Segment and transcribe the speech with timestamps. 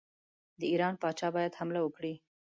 [0.59, 2.13] د ایران پاچا باید حمله وکړي.